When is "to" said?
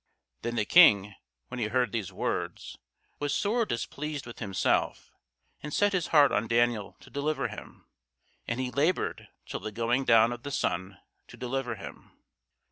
7.01-7.11, 11.27-11.37